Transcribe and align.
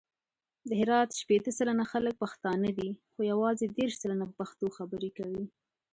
د 0.67 0.69
هرات 0.79 1.09
شپېته 1.19 1.51
سلنه 1.57 1.83
خلګ 1.91 2.13
پښتانه 2.23 2.69
دي، 2.77 2.89
خو 3.11 3.19
یوازې 3.31 3.65
دېرش 3.77 3.93
سلنه 4.01 4.25
په 4.29 4.33
پښتو 4.39 4.65
خبري 4.77 5.09
کوي. 5.17 5.45